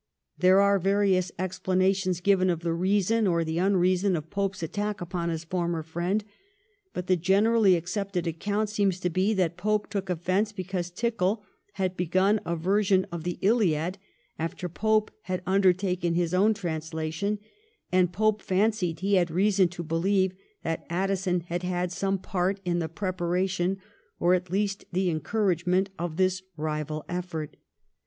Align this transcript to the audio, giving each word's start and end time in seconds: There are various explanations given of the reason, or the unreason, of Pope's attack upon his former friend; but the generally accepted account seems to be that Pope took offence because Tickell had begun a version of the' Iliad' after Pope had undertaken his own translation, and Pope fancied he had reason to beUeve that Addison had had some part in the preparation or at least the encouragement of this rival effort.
There 0.39 0.59
are 0.59 0.79
various 0.79 1.31
explanations 1.37 2.21
given 2.21 2.49
of 2.49 2.61
the 2.61 2.73
reason, 2.73 3.27
or 3.27 3.43
the 3.43 3.59
unreason, 3.59 4.15
of 4.15 4.31
Pope's 4.31 4.63
attack 4.63 4.99
upon 4.99 5.29
his 5.29 5.43
former 5.43 5.83
friend; 5.83 6.23
but 6.91 7.05
the 7.05 7.15
generally 7.15 7.75
accepted 7.75 8.25
account 8.25 8.69
seems 8.69 8.99
to 9.01 9.11
be 9.11 9.35
that 9.35 9.57
Pope 9.57 9.91
took 9.91 10.09
offence 10.09 10.53
because 10.53 10.89
Tickell 10.89 11.43
had 11.73 11.95
begun 11.95 12.41
a 12.47 12.55
version 12.55 13.05
of 13.11 13.23
the' 13.23 13.37
Iliad' 13.47 13.99
after 14.39 14.67
Pope 14.67 15.11
had 15.25 15.43
undertaken 15.45 16.15
his 16.15 16.33
own 16.33 16.55
translation, 16.55 17.37
and 17.91 18.11
Pope 18.11 18.41
fancied 18.41 19.01
he 19.01 19.13
had 19.17 19.29
reason 19.29 19.67
to 19.67 19.83
beUeve 19.83 20.33
that 20.63 20.83
Addison 20.89 21.41
had 21.41 21.61
had 21.61 21.91
some 21.91 22.17
part 22.17 22.59
in 22.65 22.79
the 22.79 22.89
preparation 22.89 23.77
or 24.19 24.33
at 24.33 24.49
least 24.49 24.83
the 24.91 25.11
encouragement 25.11 25.91
of 25.99 26.17
this 26.17 26.41
rival 26.57 27.05
effort. 27.07 27.55